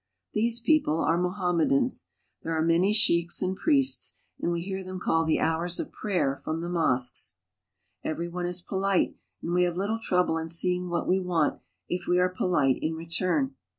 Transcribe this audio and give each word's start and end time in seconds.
These 0.33 0.61
people 0.61 0.97
are 1.01 1.15
Mohammedans. 1.15 2.07
There 2.41 2.57
are 2.57 2.63
many 2.63 2.91
sheiks 2.91 3.43
and 3.43 3.55
priests, 3.55 4.17
and 4.39 4.51
we 4.51 4.63
hear 4.63 4.83
them 4.83 4.99
call 4.99 5.25
the 5.25 5.39
hours 5.39 5.79
of 5.79 5.91
prayer 5.91 6.41
from 6.43 6.61
the 6.61 6.69
mosques. 6.69 7.35
Every 8.03 8.27
one 8.27 8.47
is 8.47 8.63
polite, 8.63 9.13
and 9.43 9.53
we 9.53 9.63
have 9.65 9.77
little 9.77 9.99
trouble 10.01 10.39
in 10.39 10.49
seeing 10.49 10.85
J 10.85 10.87
what 10.87 11.07
we 11.07 11.19
want 11.19 11.61
if 11.87 12.07
we 12.07 12.17
are 12.17 12.29
polite 12.29 12.79
in 12.81 12.95
return. 12.95 13.53